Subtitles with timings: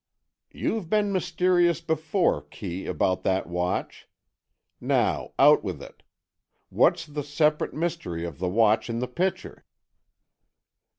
[0.51, 4.09] "You've been mysterious before, Kee, about that watch.
[4.79, 6.01] Now out with it.
[6.69, 9.63] What's the separate mystery of the watch in the pitcher?"